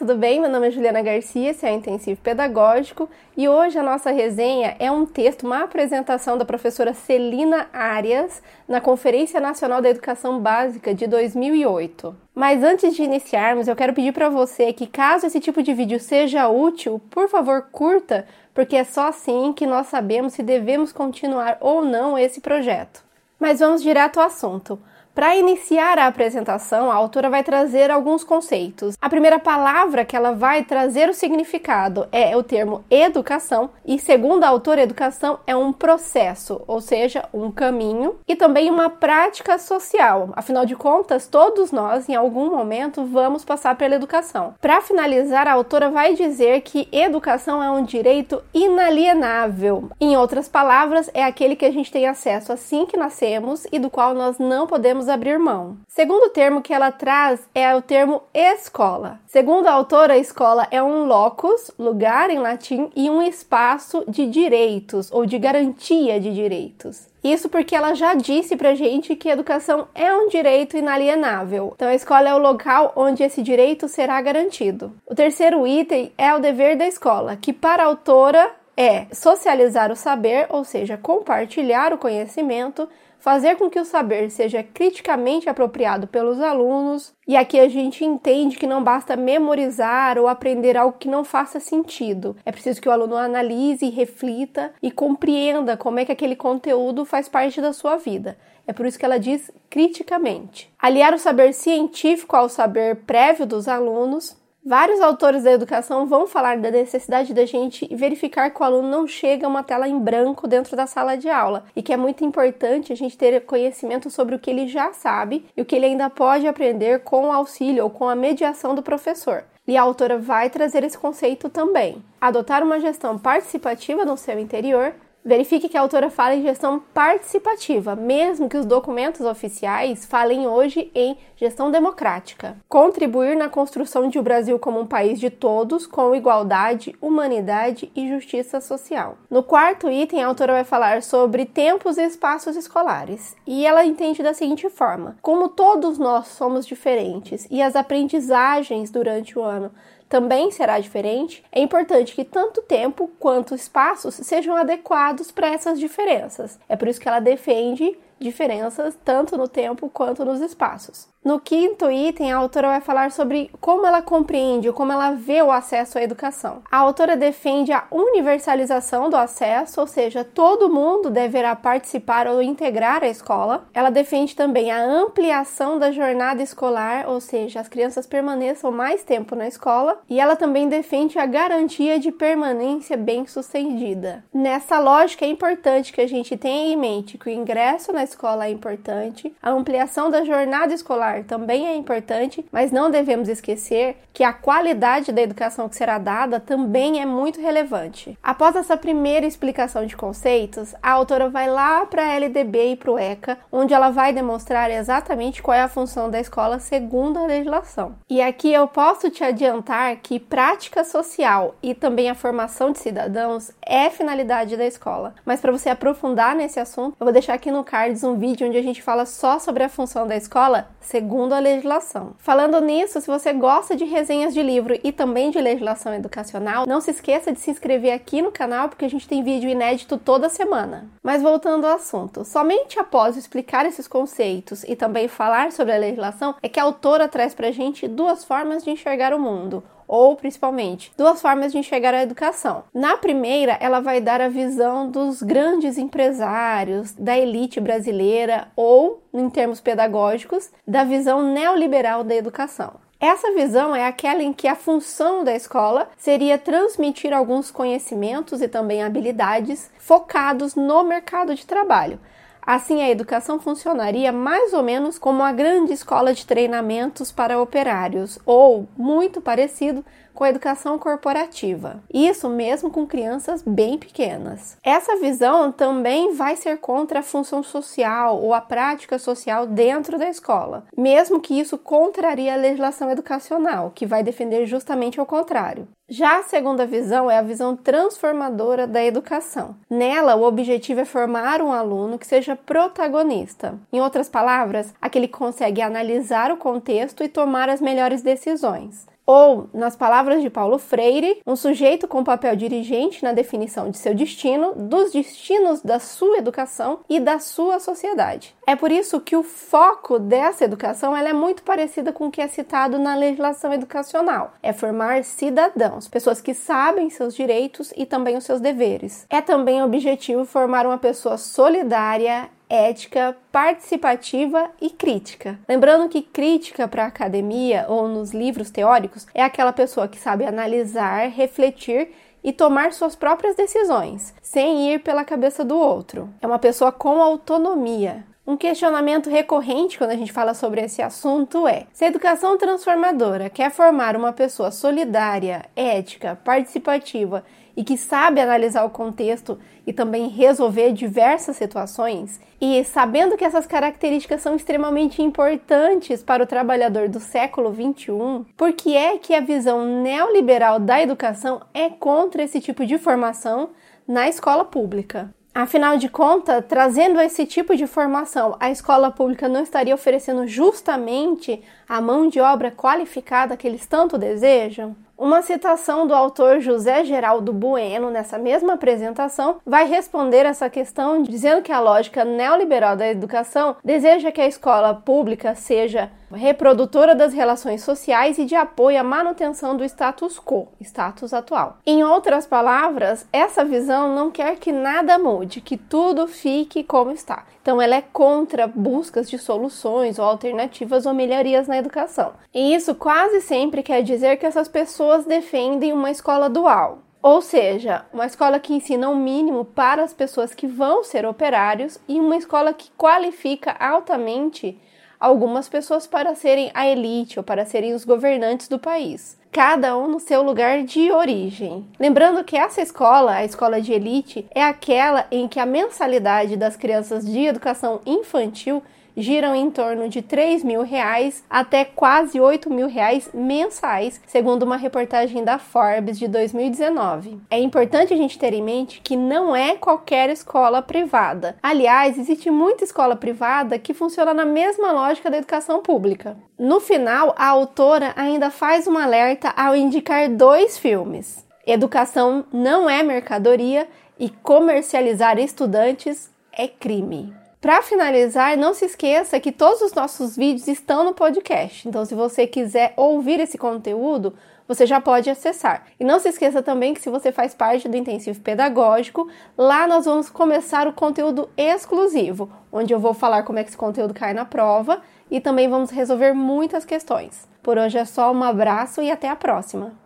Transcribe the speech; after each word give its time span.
tudo 0.00 0.14
bem? 0.14 0.40
Meu 0.40 0.48
nome 0.48 0.68
é 0.68 0.70
Juliana 0.70 1.02
Garcia, 1.02 1.50
esse 1.50 1.66
é 1.66 1.70
o 1.70 1.74
Intensivo 1.74 2.18
Pedagógico 2.22 3.06
e 3.36 3.46
hoje 3.46 3.78
a 3.78 3.82
nossa 3.82 4.10
resenha 4.10 4.74
é 4.78 4.90
um 4.90 5.04
texto, 5.04 5.42
uma 5.42 5.62
apresentação 5.64 6.38
da 6.38 6.44
professora 6.46 6.94
Celina 6.94 7.68
Arias 7.70 8.42
na 8.66 8.80
Conferência 8.80 9.38
Nacional 9.38 9.82
da 9.82 9.90
Educação 9.90 10.40
Básica 10.40 10.94
de 10.94 11.06
2008. 11.06 12.16
Mas 12.34 12.64
antes 12.64 12.96
de 12.96 13.02
iniciarmos, 13.02 13.68
eu 13.68 13.76
quero 13.76 13.92
pedir 13.92 14.14
para 14.14 14.30
você 14.30 14.72
que, 14.72 14.86
caso 14.86 15.26
esse 15.26 15.38
tipo 15.38 15.62
de 15.62 15.74
vídeo 15.74 16.00
seja 16.00 16.48
útil, 16.48 16.98
por 17.10 17.28
favor, 17.28 17.66
curta, 17.70 18.26
porque 18.54 18.76
é 18.76 18.84
só 18.84 19.08
assim 19.08 19.52
que 19.52 19.66
nós 19.66 19.88
sabemos 19.88 20.32
se 20.32 20.42
devemos 20.42 20.94
continuar 20.94 21.58
ou 21.60 21.84
não 21.84 22.16
esse 22.16 22.40
projeto. 22.40 23.04
Mas 23.38 23.60
vamos 23.60 23.82
direto 23.82 24.18
ao 24.18 24.28
assunto. 24.28 24.80
Para 25.12 25.34
iniciar 25.34 25.98
a 25.98 26.06
apresentação, 26.06 26.90
a 26.90 26.94
autora 26.94 27.28
vai 27.28 27.42
trazer 27.42 27.90
alguns 27.90 28.22
conceitos. 28.22 28.96
A 29.00 29.10
primeira 29.10 29.40
palavra 29.40 30.04
que 30.04 30.14
ela 30.14 30.32
vai 30.32 30.62
trazer 30.62 31.08
o 31.08 31.14
significado 31.14 32.06
é 32.12 32.36
o 32.36 32.44
termo 32.44 32.84
educação, 32.88 33.70
e 33.84 33.98
segundo 33.98 34.44
a 34.44 34.48
autora, 34.48 34.82
educação 34.82 35.40
é 35.46 35.56
um 35.56 35.72
processo, 35.72 36.62
ou 36.66 36.80
seja, 36.80 37.28
um 37.34 37.50
caminho 37.50 38.16
e 38.26 38.36
também 38.36 38.70
uma 38.70 38.88
prática 38.88 39.58
social. 39.58 40.30
Afinal 40.36 40.64
de 40.64 40.76
contas, 40.76 41.26
todos 41.26 41.72
nós 41.72 42.08
em 42.08 42.14
algum 42.14 42.48
momento 42.48 43.04
vamos 43.04 43.44
passar 43.44 43.76
pela 43.76 43.96
educação. 43.96 44.54
Para 44.60 44.80
finalizar, 44.80 45.48
a 45.48 45.52
autora 45.52 45.90
vai 45.90 46.14
dizer 46.14 46.60
que 46.60 46.88
educação 46.92 47.60
é 47.60 47.70
um 47.70 47.82
direito 47.82 48.40
inalienável. 48.54 49.90
Em 50.00 50.16
outras 50.16 50.48
palavras, 50.48 51.10
é 51.12 51.24
aquele 51.24 51.56
que 51.56 51.66
a 51.66 51.72
gente 51.72 51.90
tem 51.90 52.06
acesso 52.06 52.52
assim 52.52 52.86
que 52.86 52.96
nascemos 52.96 53.66
e 53.72 53.78
do 53.80 53.90
qual 53.90 54.14
nós 54.14 54.38
não 54.38 54.68
podemos 54.68 54.99
abrir 55.08 55.38
mão. 55.38 55.76
Segundo 55.88 56.30
termo 56.30 56.62
que 56.62 56.72
ela 56.72 56.90
traz 56.92 57.40
é 57.54 57.74
o 57.74 57.82
termo 57.82 58.22
escola. 58.34 59.18
Segundo 59.26 59.66
a 59.66 59.72
autora, 59.72 60.14
a 60.14 60.18
escola 60.18 60.66
é 60.70 60.82
um 60.82 61.04
locus, 61.04 61.70
lugar 61.78 62.30
em 62.30 62.38
latim, 62.38 62.90
e 62.94 63.08
um 63.08 63.22
espaço 63.22 64.04
de 64.08 64.26
direitos 64.26 65.10
ou 65.12 65.24
de 65.24 65.38
garantia 65.38 66.20
de 66.20 66.32
direitos. 66.32 67.08
Isso 67.22 67.48
porque 67.48 67.76
ela 67.76 67.94
já 67.94 68.14
disse 68.14 68.56
pra 68.56 68.74
gente 68.74 69.14
que 69.14 69.28
educação 69.28 69.88
é 69.94 70.12
um 70.12 70.28
direito 70.28 70.76
inalienável. 70.76 71.72
Então 71.76 71.88
a 71.88 71.94
escola 71.94 72.28
é 72.28 72.34
o 72.34 72.38
local 72.38 72.92
onde 72.96 73.22
esse 73.22 73.42
direito 73.42 73.88
será 73.88 74.20
garantido. 74.22 74.92
O 75.06 75.14
terceiro 75.14 75.66
item 75.66 76.12
é 76.16 76.34
o 76.34 76.38
dever 76.38 76.76
da 76.76 76.86
escola, 76.86 77.36
que 77.36 77.52
para 77.52 77.82
a 77.82 77.86
autora 77.86 78.50
é 78.76 79.06
socializar 79.12 79.92
o 79.92 79.96
saber, 79.96 80.46
ou 80.48 80.64
seja, 80.64 80.96
compartilhar 80.96 81.92
o 81.92 81.98
conhecimento 81.98 82.88
fazer 83.20 83.56
com 83.56 83.70
que 83.70 83.78
o 83.78 83.84
saber 83.84 84.30
seja 84.30 84.62
criticamente 84.62 85.48
apropriado 85.48 86.06
pelos 86.06 86.40
alunos, 86.40 87.12
e 87.28 87.36
aqui 87.36 87.60
a 87.60 87.68
gente 87.68 88.04
entende 88.04 88.56
que 88.56 88.66
não 88.66 88.82
basta 88.82 89.14
memorizar 89.14 90.18
ou 90.18 90.26
aprender 90.26 90.76
algo 90.76 90.98
que 90.98 91.08
não 91.08 91.22
faça 91.22 91.60
sentido. 91.60 92.36
É 92.44 92.50
preciso 92.50 92.80
que 92.80 92.88
o 92.88 92.92
aluno 92.92 93.16
analise, 93.16 93.88
reflita 93.90 94.72
e 94.82 94.90
compreenda 94.90 95.76
como 95.76 96.00
é 96.00 96.04
que 96.04 96.12
aquele 96.12 96.34
conteúdo 96.34 97.04
faz 97.04 97.28
parte 97.28 97.60
da 97.60 97.72
sua 97.72 97.96
vida. 97.96 98.36
É 98.66 98.72
por 98.72 98.86
isso 98.86 98.98
que 98.98 99.04
ela 99.04 99.18
diz 99.18 99.50
criticamente. 99.68 100.72
Aliar 100.78 101.12
o 101.12 101.18
saber 101.18 101.52
científico 101.52 102.36
ao 102.36 102.48
saber 102.48 102.96
prévio 103.04 103.44
dos 103.46 103.68
alunos 103.68 104.39
Vários 104.64 105.00
autores 105.00 105.44
da 105.44 105.52
educação 105.52 106.06
vão 106.06 106.26
falar 106.26 106.58
da 106.58 106.70
necessidade 106.70 107.32
da 107.32 107.46
gente 107.46 107.88
verificar 107.96 108.50
que 108.50 108.60
o 108.60 108.64
aluno 108.64 108.88
não 108.88 109.06
chega 109.06 109.46
a 109.46 109.48
uma 109.48 109.62
tela 109.62 109.88
em 109.88 109.98
branco 109.98 110.46
dentro 110.46 110.76
da 110.76 110.86
sala 110.86 111.16
de 111.16 111.30
aula 111.30 111.64
e 111.74 111.82
que 111.82 111.94
é 111.94 111.96
muito 111.96 112.24
importante 112.26 112.92
a 112.92 112.96
gente 112.96 113.16
ter 113.16 113.40
conhecimento 113.46 114.10
sobre 114.10 114.34
o 114.34 114.38
que 114.38 114.50
ele 114.50 114.68
já 114.68 114.92
sabe 114.92 115.46
e 115.56 115.62
o 115.62 115.64
que 115.64 115.74
ele 115.74 115.86
ainda 115.86 116.10
pode 116.10 116.46
aprender 116.46 117.00
com 117.00 117.28
o 117.28 117.32
auxílio 117.32 117.84
ou 117.84 117.90
com 117.90 118.06
a 118.06 118.14
mediação 118.14 118.74
do 118.74 118.82
professor. 118.82 119.44
E 119.66 119.78
a 119.78 119.82
autora 119.82 120.18
vai 120.18 120.50
trazer 120.50 120.84
esse 120.84 120.98
conceito 120.98 121.48
também. 121.48 122.04
Adotar 122.20 122.62
uma 122.62 122.78
gestão 122.78 123.18
participativa 123.18 124.04
no 124.04 124.16
seu 124.16 124.38
interior 124.38 124.94
Verifique 125.22 125.68
que 125.68 125.76
a 125.76 125.82
autora 125.82 126.08
fala 126.08 126.34
em 126.34 126.42
gestão 126.42 126.82
participativa, 126.94 127.94
mesmo 127.94 128.48
que 128.48 128.56
os 128.56 128.64
documentos 128.64 129.20
oficiais 129.20 130.06
falem 130.06 130.46
hoje 130.46 130.90
em 130.94 131.16
gestão 131.36 131.70
democrática. 131.70 132.56
Contribuir 132.68 133.36
na 133.36 133.48
construção 133.48 134.08
de 134.08 134.18
um 134.18 134.22
Brasil 134.22 134.58
como 134.58 134.80
um 134.80 134.86
país 134.86 135.20
de 135.20 135.28
todos, 135.28 135.86
com 135.86 136.14
igualdade, 136.14 136.96
humanidade 137.02 137.92
e 137.94 138.08
justiça 138.08 138.62
social. 138.62 139.18
No 139.28 139.42
quarto 139.42 139.90
item, 139.90 140.22
a 140.22 140.26
autora 140.26 140.54
vai 140.54 140.64
falar 140.64 141.02
sobre 141.02 141.44
tempos 141.44 141.98
e 141.98 142.02
espaços 142.02 142.56
escolares. 142.56 143.36
E 143.46 143.66
ela 143.66 143.84
entende 143.84 144.22
da 144.22 144.32
seguinte 144.32 144.70
forma: 144.70 145.18
como 145.20 145.48
todos 145.48 145.98
nós 145.98 146.28
somos 146.28 146.66
diferentes 146.66 147.46
e 147.50 147.60
as 147.60 147.76
aprendizagens 147.76 148.90
durante 148.90 149.38
o 149.38 149.42
ano 149.42 149.70
também 150.10 150.50
será 150.50 150.80
diferente, 150.80 151.42
é 151.52 151.60
importante 151.60 152.16
que 152.16 152.24
tanto 152.24 152.60
tempo 152.62 153.08
quanto 153.20 153.54
espaços 153.54 154.16
sejam 154.16 154.56
adequados 154.56 155.30
para 155.30 155.46
essas 155.46 155.78
diferenças. 155.78 156.58
É 156.68 156.74
por 156.74 156.88
isso 156.88 157.00
que 157.00 157.08
ela 157.08 157.20
defende 157.20 157.96
diferenças 158.18 158.98
tanto 159.04 159.38
no 159.38 159.46
tempo 159.46 159.88
quanto 159.88 160.24
nos 160.24 160.40
espaços. 160.40 161.08
No 161.22 161.38
quinto 161.38 161.90
item, 161.90 162.32
a 162.32 162.38
autora 162.38 162.68
vai 162.68 162.80
falar 162.80 163.12
sobre 163.12 163.50
como 163.60 163.86
ela 163.86 164.00
compreende, 164.00 164.72
como 164.72 164.90
ela 164.90 165.10
vê 165.10 165.42
o 165.42 165.50
acesso 165.50 165.98
à 165.98 166.02
educação. 166.02 166.62
A 166.70 166.78
autora 166.78 167.14
defende 167.14 167.72
a 167.72 167.84
universalização 167.90 169.10
do 169.10 169.16
acesso, 169.16 169.82
ou 169.82 169.86
seja, 169.86 170.24
todo 170.24 170.72
mundo 170.72 171.10
deverá 171.10 171.54
participar 171.54 172.26
ou 172.26 172.40
integrar 172.40 173.04
a 173.04 173.08
escola. 173.08 173.66
Ela 173.74 173.90
defende 173.90 174.34
também 174.34 174.70
a 174.70 174.82
ampliação 174.82 175.78
da 175.78 175.92
jornada 175.92 176.42
escolar, 176.42 177.06
ou 177.06 177.20
seja, 177.20 177.60
as 177.60 177.68
crianças 177.68 178.06
permaneçam 178.06 178.72
mais 178.72 179.04
tempo 179.04 179.36
na 179.36 179.46
escola. 179.46 180.00
E 180.08 180.18
ela 180.18 180.36
também 180.36 180.70
defende 180.70 181.18
a 181.18 181.26
garantia 181.26 181.98
de 181.98 182.10
permanência 182.10 182.96
bem-sucedida. 182.96 184.24
Nessa 184.32 184.78
lógica, 184.78 185.26
é 185.26 185.28
importante 185.28 185.92
que 185.92 186.00
a 186.00 186.08
gente 186.08 186.34
tenha 186.38 186.72
em 186.72 186.76
mente 186.78 187.18
que 187.18 187.28
o 187.28 187.32
ingresso 187.32 187.92
na 187.92 188.04
escola 188.04 188.46
é 188.46 188.50
importante, 188.50 189.36
a 189.42 189.50
ampliação 189.50 190.08
da 190.08 190.24
jornada 190.24 190.72
escolar 190.72 191.09
também 191.26 191.66
é 191.66 191.74
importante, 191.76 192.44
mas 192.50 192.72
não 192.72 192.90
devemos 192.90 193.28
esquecer 193.28 193.96
que 194.12 194.24
a 194.24 194.32
qualidade 194.32 195.12
da 195.12 195.22
educação 195.22 195.68
que 195.68 195.76
será 195.76 195.98
dada 195.98 196.40
também 196.40 197.00
é 197.00 197.06
muito 197.06 197.40
relevante. 197.40 198.18
Após 198.22 198.56
essa 198.56 198.76
primeira 198.76 199.26
explicação 199.26 199.86
de 199.86 199.96
conceitos, 199.96 200.74
a 200.82 200.90
autora 200.92 201.28
vai 201.28 201.48
lá 201.48 201.86
para 201.86 202.02
a 202.02 202.14
LDB 202.14 202.72
e 202.72 202.76
para 202.76 202.90
o 202.90 202.98
ECA, 202.98 203.38
onde 203.50 203.72
ela 203.72 203.90
vai 203.90 204.12
demonstrar 204.12 204.70
exatamente 204.70 205.42
qual 205.42 205.56
é 205.56 205.62
a 205.62 205.68
função 205.68 206.10
da 206.10 206.20
escola 206.20 206.58
segundo 206.58 207.18
a 207.18 207.26
legislação. 207.26 207.94
E 208.08 208.20
aqui 208.20 208.52
eu 208.52 208.66
posso 208.66 209.10
te 209.10 209.22
adiantar 209.22 209.96
que 209.96 210.18
prática 210.18 210.84
social 210.84 211.54
e 211.62 211.74
também 211.74 212.10
a 212.10 212.14
formação 212.14 212.72
de 212.72 212.78
cidadãos 212.78 213.50
é 213.64 213.90
finalidade 213.90 214.56
da 214.56 214.66
escola. 214.66 215.14
Mas 215.24 215.40
para 215.40 215.52
você 215.52 215.68
aprofundar 215.68 216.34
nesse 216.34 216.58
assunto, 216.58 216.96
eu 216.98 217.04
vou 217.04 217.12
deixar 217.12 217.34
aqui 217.34 217.50
no 217.50 217.64
card 217.64 218.04
um 218.04 218.16
vídeo 218.16 218.46
onde 218.46 218.58
a 218.58 218.62
gente 218.62 218.82
fala 218.82 219.04
só 219.04 219.38
sobre 219.38 219.62
a 219.62 219.68
função 219.68 220.06
da 220.06 220.16
escola 220.16 220.68
segundo 220.80 220.99
a 221.34 221.38
legislação. 221.38 222.14
Falando 222.18 222.60
nisso, 222.60 223.00
se 223.00 223.06
você 223.06 223.32
gosta 223.32 223.76
de 223.76 223.84
resenhas 223.84 224.34
de 224.34 224.42
livro 224.42 224.78
e 224.82 224.92
também 224.92 225.30
de 225.30 225.40
legislação 225.40 225.94
educacional, 225.94 226.66
não 226.66 226.80
se 226.80 226.90
esqueça 226.90 227.32
de 227.32 227.40
se 227.40 227.50
inscrever 227.50 227.92
aqui 227.92 228.22
no 228.22 228.32
canal 228.32 228.68
porque 228.68 228.84
a 228.84 228.90
gente 228.90 229.08
tem 229.08 229.22
vídeo 229.22 229.48
inédito 229.48 229.96
toda 229.96 230.28
semana. 230.28 230.88
Mas 231.02 231.22
voltando 231.22 231.66
ao 231.66 231.76
assunto, 231.76 232.24
somente 232.24 232.78
após 232.78 233.16
explicar 233.16 233.66
esses 233.66 233.86
conceitos 233.86 234.64
e 234.64 234.76
também 234.76 235.08
falar 235.08 235.52
sobre 235.52 235.72
a 235.72 235.78
legislação 235.78 236.34
é 236.42 236.48
que 236.48 236.60
a 236.60 236.64
autora 236.64 237.08
traz 237.08 237.34
pra 237.34 237.50
gente 237.50 237.88
duas 237.88 238.24
formas 238.24 238.64
de 238.64 238.70
enxergar 238.70 239.14
o 239.14 239.18
mundo 239.18 239.62
ou 239.90 240.14
principalmente 240.14 240.92
duas 240.96 241.20
formas 241.20 241.50
de 241.50 241.58
enxergar 241.58 241.92
a 241.92 242.02
educação. 242.02 242.62
Na 242.72 242.96
primeira, 242.96 243.58
ela 243.60 243.80
vai 243.80 244.00
dar 244.00 244.20
a 244.20 244.28
visão 244.28 244.88
dos 244.88 245.20
grandes 245.20 245.76
empresários, 245.76 246.92
da 246.92 247.18
elite 247.18 247.60
brasileira 247.60 248.46
ou, 248.54 249.02
em 249.12 249.28
termos 249.28 249.60
pedagógicos, 249.60 250.52
da 250.64 250.84
visão 250.84 251.32
neoliberal 251.32 252.04
da 252.04 252.14
educação. 252.14 252.74
Essa 253.00 253.32
visão 253.32 253.74
é 253.74 253.84
aquela 253.84 254.22
em 254.22 254.32
que 254.32 254.46
a 254.46 254.54
função 254.54 255.24
da 255.24 255.34
escola 255.34 255.88
seria 255.96 256.38
transmitir 256.38 257.12
alguns 257.12 257.50
conhecimentos 257.50 258.40
e 258.40 258.46
também 258.46 258.84
habilidades 258.84 259.72
focados 259.78 260.54
no 260.54 260.84
mercado 260.84 261.34
de 261.34 261.46
trabalho, 261.46 261.98
Assim, 262.42 262.82
a 262.82 262.90
educação 262.90 263.38
funcionaria 263.38 264.10
mais 264.12 264.52
ou 264.52 264.62
menos 264.62 264.98
como 264.98 265.20
uma 265.20 265.32
grande 265.32 265.72
escola 265.72 266.14
de 266.14 266.26
treinamentos 266.26 267.12
para 267.12 267.40
operários, 267.40 268.18
ou 268.24 268.68
muito 268.76 269.20
parecido 269.20 269.84
com 270.20 270.24
a 270.24 270.28
educação 270.28 270.78
corporativa. 270.78 271.82
Isso 271.90 272.28
mesmo 272.28 272.70
com 272.70 272.86
crianças 272.86 273.42
bem 273.42 273.78
pequenas. 273.78 274.58
Essa 274.62 274.98
visão 274.98 275.50
também 275.50 276.12
vai 276.12 276.36
ser 276.36 276.58
contra 276.58 276.98
a 276.98 277.02
função 277.02 277.42
social 277.42 278.20
ou 278.20 278.34
a 278.34 278.40
prática 278.42 278.98
social 278.98 279.46
dentro 279.46 279.98
da 279.98 280.10
escola, 280.10 280.66
mesmo 280.76 281.22
que 281.22 281.40
isso 281.40 281.56
contraria 281.56 282.34
a 282.34 282.36
legislação 282.36 282.90
educacional, 282.90 283.72
que 283.74 283.86
vai 283.86 284.02
defender 284.02 284.44
justamente 284.44 285.00
o 285.00 285.06
contrário. 285.06 285.66
Já 285.88 286.18
a 286.18 286.22
segunda 286.22 286.66
visão 286.66 287.10
é 287.10 287.18
a 287.18 287.22
visão 287.22 287.56
transformadora 287.56 288.64
da 288.64 288.84
educação. 288.84 289.56
Nela, 289.68 290.14
o 290.14 290.22
objetivo 290.22 290.80
é 290.80 290.84
formar 290.84 291.42
um 291.42 291.50
aluno 291.50 291.98
que 291.98 292.06
seja 292.06 292.36
protagonista. 292.36 293.58
Em 293.72 293.80
outras 293.80 294.08
palavras, 294.08 294.72
aquele 294.80 295.08
que 295.08 295.18
consegue 295.18 295.62
analisar 295.62 296.30
o 296.30 296.36
contexto 296.36 297.02
e 297.02 297.08
tomar 297.08 297.48
as 297.48 297.60
melhores 297.60 298.02
decisões. 298.02 298.86
Ou, 299.12 299.50
nas 299.52 299.74
palavras 299.74 300.22
de 300.22 300.30
Paulo 300.30 300.56
Freire, 300.56 301.20
um 301.26 301.34
sujeito 301.34 301.88
com 301.88 302.04
papel 302.04 302.36
dirigente 302.36 303.02
na 303.02 303.12
definição 303.12 303.68
de 303.68 303.76
seu 303.76 303.92
destino, 303.92 304.54
dos 304.54 304.92
destinos 304.92 305.60
da 305.62 305.80
sua 305.80 306.18
educação 306.18 306.78
e 306.88 307.00
da 307.00 307.18
sua 307.18 307.58
sociedade. 307.58 308.36
É 308.46 308.54
por 308.54 308.70
isso 308.70 309.00
que 309.00 309.16
o 309.16 309.24
foco 309.24 309.98
dessa 309.98 310.44
educação 310.44 310.96
ela 310.96 311.08
é 311.08 311.12
muito 311.12 311.42
parecida 311.42 311.92
com 311.92 312.06
o 312.06 312.10
que 312.12 312.20
é 312.20 312.28
citado 312.28 312.78
na 312.78 312.94
legislação 312.94 313.52
educacional. 313.52 314.34
É 314.40 314.52
formar 314.52 315.02
cidadãos, 315.02 315.88
pessoas 315.88 316.20
que 316.20 316.32
sabem 316.32 316.88
seus 316.88 317.12
direitos 317.12 317.72
e 317.76 317.84
também 317.84 318.16
os 318.16 318.22
seus 318.22 318.40
deveres. 318.40 319.06
É 319.10 319.20
também 319.20 319.60
objetivo 319.60 320.24
formar 320.24 320.66
uma 320.66 320.78
pessoa 320.78 321.18
solidária, 321.18 322.30
ética, 322.50 323.16
participativa 323.30 324.50
e 324.60 324.68
crítica. 324.68 325.38
Lembrando 325.48 325.88
que 325.88 326.02
crítica 326.02 326.66
para 326.66 326.84
a 326.84 326.88
academia 326.88 327.64
ou 327.68 327.86
nos 327.88 328.12
livros 328.12 328.50
teóricos 328.50 329.06
é 329.14 329.22
aquela 329.22 329.52
pessoa 329.52 329.86
que 329.86 329.98
sabe 329.98 330.24
analisar, 330.26 331.08
refletir 331.08 331.92
e 332.22 332.32
tomar 332.32 332.72
suas 332.72 332.94
próprias 332.94 333.34
decisões, 333.36 334.12
sem 334.20 334.72
ir 334.72 334.80
pela 334.80 335.04
cabeça 335.04 335.44
do 335.44 335.56
outro. 335.56 336.12
É 336.20 336.26
uma 336.26 336.38
pessoa 336.38 336.70
com 336.70 337.00
autonomia. 337.00 338.04
Um 338.30 338.36
questionamento 338.36 339.10
recorrente 339.10 339.76
quando 339.76 339.90
a 339.90 339.96
gente 339.96 340.12
fala 340.12 340.34
sobre 340.34 340.60
esse 340.60 340.80
assunto 340.80 341.48
é: 341.48 341.66
se 341.72 341.84
a 341.84 341.88
educação 341.88 342.38
transformadora 342.38 343.28
quer 343.28 343.50
formar 343.50 343.96
uma 343.96 344.12
pessoa 344.12 344.52
solidária, 344.52 345.46
ética, 345.56 346.16
participativa 346.24 347.24
e 347.56 347.64
que 347.64 347.76
sabe 347.76 348.20
analisar 348.20 348.62
o 348.62 348.70
contexto 348.70 349.36
e 349.66 349.72
também 349.72 350.06
resolver 350.06 350.70
diversas 350.70 351.38
situações, 351.38 352.20
e 352.40 352.62
sabendo 352.62 353.16
que 353.16 353.24
essas 353.24 353.48
características 353.48 354.20
são 354.20 354.36
extremamente 354.36 355.02
importantes 355.02 356.00
para 356.00 356.22
o 356.22 356.26
trabalhador 356.26 356.88
do 356.88 357.00
século 357.00 357.50
21, 357.50 358.26
por 358.36 358.52
que 358.52 358.76
é 358.76 358.96
que 358.96 359.12
a 359.12 359.20
visão 359.20 359.66
neoliberal 359.82 360.60
da 360.60 360.80
educação 360.80 361.40
é 361.52 361.68
contra 361.68 362.22
esse 362.22 362.40
tipo 362.40 362.64
de 362.64 362.78
formação 362.78 363.50
na 363.88 364.08
escola 364.08 364.44
pública? 364.44 365.12
Afinal 365.32 365.76
de 365.78 365.88
contas, 365.88 366.44
trazendo 366.48 367.00
esse 367.00 367.24
tipo 367.24 367.54
de 367.54 367.66
formação, 367.66 368.36
a 368.40 368.50
escola 368.50 368.90
pública 368.90 369.28
não 369.28 369.42
estaria 369.42 369.74
oferecendo 369.74 370.26
justamente 370.26 371.40
a 371.68 371.80
mão 371.80 372.08
de 372.08 372.20
obra 372.20 372.50
qualificada 372.50 373.36
que 373.36 373.46
eles 373.46 373.64
tanto 373.64 373.96
desejam? 373.96 374.74
Uma 375.00 375.22
citação 375.22 375.86
do 375.86 375.94
autor 375.94 376.40
José 376.40 376.84
Geraldo 376.84 377.32
Bueno 377.32 377.88
nessa 377.88 378.18
mesma 378.18 378.52
apresentação 378.52 379.40
vai 379.46 379.66
responder 379.66 380.26
essa 380.26 380.50
questão 380.50 381.02
dizendo 381.02 381.40
que 381.40 381.50
a 381.50 381.58
lógica 381.58 382.04
neoliberal 382.04 382.76
da 382.76 382.86
educação 382.86 383.56
deseja 383.64 384.12
que 384.12 384.20
a 384.20 384.26
escola 384.26 384.74
pública 384.74 385.34
seja 385.34 385.90
reprodutora 386.12 386.94
das 386.94 387.14
relações 387.14 387.62
sociais 387.62 388.18
e 388.18 388.26
de 388.26 388.34
apoio 388.34 388.78
à 388.78 388.84
manutenção 388.84 389.56
do 389.56 389.64
status 389.64 390.18
quo, 390.18 390.48
status 390.60 391.14
atual. 391.14 391.58
Em 391.64 391.82
outras 391.82 392.26
palavras, 392.26 393.06
essa 393.10 393.42
visão 393.42 393.94
não 393.94 394.10
quer 394.10 394.36
que 394.36 394.52
nada 394.52 394.98
mude, 394.98 395.40
que 395.40 395.56
tudo 395.56 396.06
fique 396.06 396.62
como 396.62 396.90
está. 396.90 397.24
Então, 397.50 397.60
ela 397.60 397.74
é 397.74 397.82
contra 397.82 398.46
buscas 398.46 399.10
de 399.10 399.18
soluções 399.18 399.98
ou 399.98 400.04
alternativas 400.04 400.86
ou 400.86 400.94
melhorias 400.94 401.48
na 401.48 401.58
educação. 401.58 402.12
E 402.32 402.54
isso 402.54 402.76
quase 402.76 403.20
sempre 403.20 403.60
quer 403.60 403.82
dizer 403.82 404.18
que 404.18 404.24
essas 404.24 404.46
pessoas 404.46 405.04
defendem 405.04 405.72
uma 405.72 405.90
escola 405.90 406.30
dual. 406.30 406.78
Ou 407.02 407.20
seja, 407.20 407.84
uma 407.92 408.06
escola 408.06 408.38
que 408.38 408.54
ensina 408.54 408.88
o 408.88 408.94
mínimo 408.94 409.44
para 409.44 409.82
as 409.82 409.92
pessoas 409.92 410.32
que 410.32 410.46
vão 410.46 410.84
ser 410.84 411.04
operários 411.04 411.76
e 411.88 411.98
uma 411.98 412.16
escola 412.16 412.52
que 412.54 412.70
qualifica 412.78 413.50
altamente 413.58 414.56
algumas 415.00 415.48
pessoas 415.48 415.86
para 415.86 416.14
serem 416.14 416.50
a 416.52 416.66
elite 416.68 417.18
ou 417.18 417.24
para 417.24 417.46
serem 417.46 417.72
os 417.72 417.84
governantes 417.84 418.46
do 418.46 418.58
país. 418.58 419.18
Cada 419.32 419.76
um 419.78 419.88
no 419.88 420.00
seu 420.00 420.22
lugar 420.22 420.64
de 420.64 420.90
origem. 420.90 421.64
Lembrando 421.78 422.24
que 422.24 422.36
essa 422.36 422.60
escola, 422.60 423.12
a 423.12 423.24
escola 423.24 423.60
de 423.60 423.72
elite, 423.72 424.26
é 424.34 424.42
aquela 424.42 425.06
em 425.10 425.26
que 425.26 425.38
a 425.38 425.46
mensalidade 425.46 426.36
das 426.36 426.56
crianças 426.56 427.06
de 427.06 427.26
educação 427.26 427.80
infantil 427.86 428.62
giram 428.96 429.34
em 429.34 429.50
torno 429.50 429.88
de 429.88 430.02
3 430.02 430.42
mil 430.44 430.62
reais 430.62 431.24
até 431.28 431.64
quase 431.64 432.20
8 432.20 432.50
mil 432.50 432.68
reais 432.68 433.10
mensais, 433.12 434.00
segundo 434.06 434.42
uma 434.42 434.56
reportagem 434.56 435.24
da 435.24 435.38
Forbes 435.38 435.98
de 435.98 436.08
2019. 436.08 437.20
É 437.30 437.38
importante 437.38 437.94
a 437.94 437.96
gente 437.96 438.18
ter 438.18 438.32
em 438.32 438.42
mente 438.42 438.80
que 438.82 438.96
não 438.96 439.34
é 439.34 439.54
qualquer 439.56 440.10
escola 440.10 440.62
privada. 440.62 441.36
Aliás, 441.42 441.98
existe 441.98 442.30
muita 442.30 442.64
escola 442.64 442.96
privada 442.96 443.58
que 443.58 443.74
funciona 443.74 444.12
na 444.12 444.24
mesma 444.24 444.72
lógica 444.72 445.10
da 445.10 445.18
educação 445.18 445.62
pública. 445.62 446.16
No 446.38 446.60
final, 446.60 447.14
a 447.16 447.26
autora 447.26 447.92
ainda 447.96 448.30
faz 448.30 448.66
um 448.66 448.76
alerta 448.76 449.32
ao 449.36 449.54
indicar 449.54 450.08
dois 450.08 450.58
filmes. 450.58 451.24
Educação 451.46 452.24
não 452.32 452.68
é 452.68 452.82
mercadoria 452.82 453.66
e 453.98 454.08
comercializar 454.08 455.18
estudantes 455.18 456.10
é 456.32 456.48
crime. 456.48 457.12
Para 457.40 457.62
finalizar, 457.62 458.36
não 458.36 458.52
se 458.52 458.66
esqueça 458.66 459.18
que 459.18 459.32
todos 459.32 459.62
os 459.62 459.72
nossos 459.72 460.14
vídeos 460.14 460.46
estão 460.46 460.84
no 460.84 460.92
podcast. 460.92 461.66
Então, 461.66 461.86
se 461.86 461.94
você 461.94 462.26
quiser 462.26 462.74
ouvir 462.76 463.18
esse 463.18 463.38
conteúdo, 463.38 464.12
você 464.46 464.66
já 464.66 464.78
pode 464.78 465.08
acessar. 465.08 465.64
E 465.80 465.84
não 465.84 465.98
se 465.98 466.10
esqueça 466.10 466.42
também 466.42 466.74
que 466.74 466.82
se 466.82 466.90
você 466.90 467.10
faz 467.10 467.34
parte 467.34 467.66
do 467.66 467.78
intensivo 467.78 468.20
pedagógico, 468.20 469.08
lá 469.38 469.66
nós 469.66 469.86
vamos 469.86 470.10
começar 470.10 470.68
o 470.68 470.74
conteúdo 470.74 471.30
exclusivo, 471.34 472.30
onde 472.52 472.74
eu 472.74 472.78
vou 472.78 472.92
falar 472.92 473.22
como 473.22 473.38
é 473.38 473.42
que 473.42 473.48
esse 473.48 473.56
conteúdo 473.56 473.94
cai 473.94 474.12
na 474.12 474.26
prova 474.26 474.82
e 475.10 475.18
também 475.18 475.48
vamos 475.48 475.70
resolver 475.70 476.12
muitas 476.12 476.66
questões. 476.66 477.26
Por 477.42 477.56
hoje 477.56 477.78
é 477.78 477.86
só 477.86 478.12
um 478.12 478.22
abraço 478.22 478.82
e 478.82 478.90
até 478.90 479.08
a 479.08 479.16
próxima. 479.16 479.79